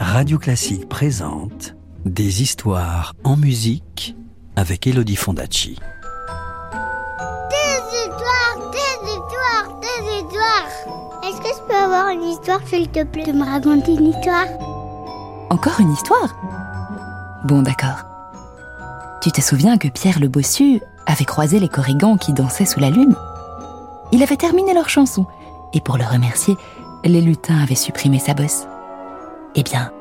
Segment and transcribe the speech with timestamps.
[0.00, 4.16] Radio Classique présente Des histoires en musique
[4.56, 5.78] avec Elodie Fondacci.
[7.50, 10.68] Des histoires, des histoires, des histoires.
[11.24, 14.46] Est-ce que je peux avoir une histoire, s'il te plaît, de me raconter une histoire?
[15.50, 16.36] Encore une histoire?
[17.44, 18.04] Bon, d'accord.
[19.22, 22.90] Tu te souviens que Pierre le Bossu avait croisé les corrigans qui dansaient sous la
[22.90, 23.14] lune?
[24.12, 25.26] Il avait terminé leur chanson,
[25.72, 26.56] et pour le remercier,
[27.04, 28.66] les lutins avaient supprimé sa bosse.
[29.54, 29.92] Eh bien,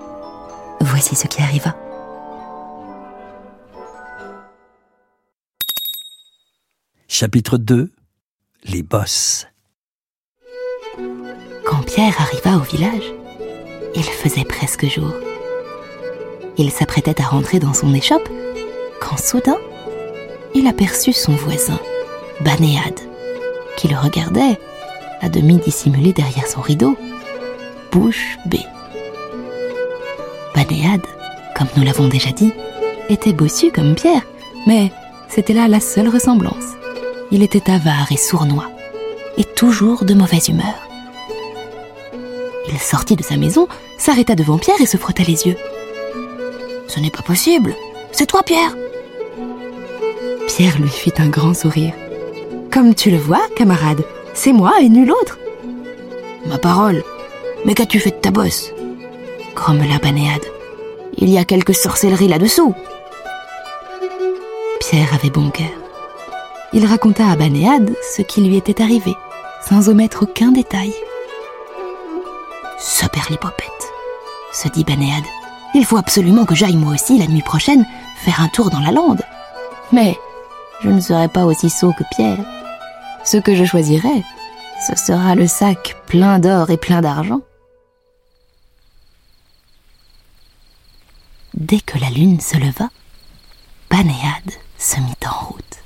[0.81, 1.75] voici ce qui arriva.
[7.07, 7.91] Chapitre 2
[8.65, 9.47] Les bosses.
[11.65, 13.11] Quand Pierre arriva au village,
[13.95, 15.11] il faisait presque jour.
[16.57, 18.29] Il s'apprêtait à rentrer dans son échoppe
[18.99, 19.57] quand soudain,
[20.53, 21.79] il aperçut son voisin,
[22.41, 22.99] Banéade,
[23.77, 24.59] qui le regardait,
[25.21, 26.97] à demi dissimulé derrière son rideau,
[27.91, 28.65] bouche bée.
[30.67, 31.05] Banéade,
[31.55, 32.53] comme nous l'avons déjà dit,
[33.09, 34.23] était bossu comme Pierre,
[34.65, 34.91] mais
[35.29, 36.75] c'était là la seule ressemblance.
[37.31, 38.69] Il était avare et sournois,
[39.37, 40.87] et toujours de mauvaise humeur.
[42.69, 45.57] Il sortit de sa maison, s'arrêta devant Pierre et se frotta les yeux.
[46.87, 47.73] Ce n'est pas possible.
[48.11, 48.75] C'est toi, Pierre.
[50.47, 51.93] Pierre lui fit un grand sourire.
[52.71, 55.37] Comme tu le vois, camarade, c'est moi et nul autre.
[56.45, 57.03] Ma parole.
[57.65, 58.71] Mais qu'as-tu fait de ta bosse?
[59.55, 60.45] Grommela Banéade.
[61.17, 62.75] Il y a quelque sorcellerie là-dessous.
[64.79, 65.65] Pierre avait bon cœur.
[66.73, 69.15] Il raconta à Banéade ce qui lui était arrivé,
[69.67, 70.93] sans omettre aucun détail.
[72.77, 73.91] Saperlipopette,
[74.53, 75.23] se dit Banéade.
[75.73, 77.85] Il faut absolument que j'aille moi aussi la nuit prochaine
[78.23, 79.23] faire un tour dans la lande.
[79.91, 80.17] Mais
[80.83, 82.39] je ne serai pas aussi sot que Pierre.
[83.23, 84.23] Ce que je choisirai,
[84.87, 87.41] ce sera le sac plein d'or et plein d'argent.
[91.57, 92.89] Dès que la lune se leva,
[93.89, 95.83] Banéade se mit en route.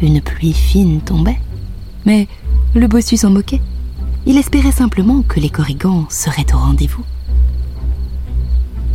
[0.00, 1.38] Une pluie fine tombait,
[2.06, 2.26] mais
[2.74, 3.60] le bossu s'en moquait.
[4.24, 7.04] Il espérait simplement que les corrigans seraient au rendez-vous.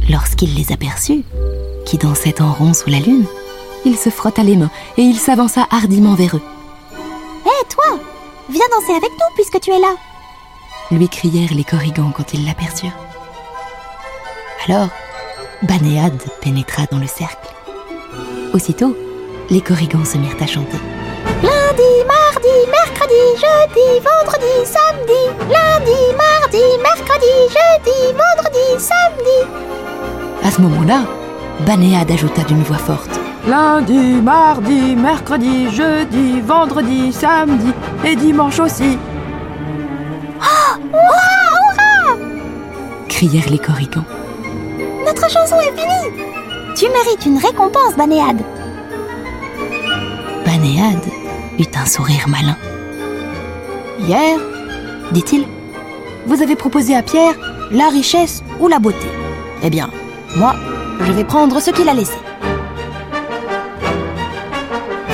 [0.09, 1.23] Lorsqu'il les aperçut,
[1.85, 3.27] qui dansaient en rond sous la lune,
[3.85, 6.43] il se frotta les mains et il s'avança hardiment vers eux.
[7.45, 7.99] Hé, toi
[8.49, 9.95] Viens danser avec nous puisque tu es là
[10.91, 13.04] lui crièrent les corrigans quand ils l'aperçurent.
[14.67, 14.89] Alors,
[15.61, 17.49] Banéade pénétra dans le cercle.
[18.53, 18.95] Aussitôt,
[19.49, 20.79] les corrigans se mirent à chanter.
[21.43, 25.21] Lundi, mardi, mercredi, jeudi, vendredi, samedi.
[25.51, 29.51] Lundi, mardi, mercredi, jeudi, vendredi, samedi.
[30.43, 31.01] À ce moment-là,
[31.65, 33.19] Banéade ajouta d'une voix forte.
[33.47, 37.71] Lundi, mardi, mercredi, jeudi, vendredi, samedi
[38.03, 38.97] et dimanche aussi.
[43.15, 44.03] crièrent les corrigans.
[45.15, 46.25] Notre chanson est finie
[46.75, 48.41] Tu mérites une récompense, Banéade
[50.45, 51.05] Banéade
[51.57, 52.57] eut un sourire malin.
[53.99, 54.37] Hier,
[55.13, 55.45] dit-il,
[56.25, 57.33] vous avez proposé à Pierre
[57.71, 59.07] la richesse ou la beauté.
[59.63, 59.89] Eh bien,
[60.35, 60.53] moi,
[60.99, 62.17] je vais prendre ce qu'il a laissé.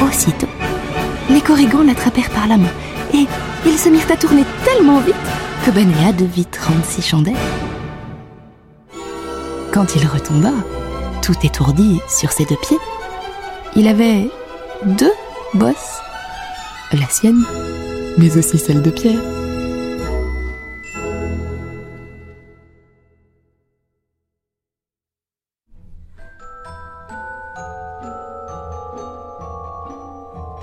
[0.03, 0.47] Aussitôt,
[1.29, 2.73] les corrigans l'attrapèrent par la main
[3.13, 3.27] et
[3.67, 5.13] ils se mirent à tourner tellement vite
[5.63, 7.35] que Banéade vit 36 chandelles.
[9.73, 10.51] Quand il retomba,
[11.21, 12.77] tout étourdi sur ses deux pieds,
[13.77, 14.29] il avait
[14.85, 15.13] deux
[15.53, 16.01] bosses,
[16.91, 17.41] la sienne,
[18.17, 19.21] mais aussi celle de Pierre.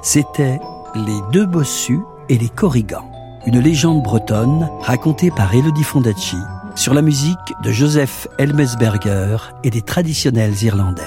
[0.02, 0.60] C'était
[0.94, 3.10] Les deux bossus et les corrigans,
[3.46, 6.36] une légende bretonne racontée par Elodie Fondacci
[6.78, 11.02] sur la musique de Joseph Elmesberger et des traditionnels irlandais.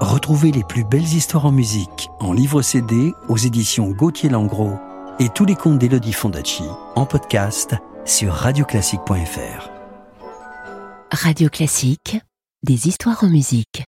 [0.00, 4.78] Retrouvez les plus belles histoires en musique en livre CD aux éditions Gauthier Langros
[5.18, 7.74] et tous les contes d'Elodie Fondacci en podcast
[8.04, 9.70] sur radioclassique.fr.
[11.10, 12.20] Radio Classique,
[12.62, 13.84] des histoires en musique.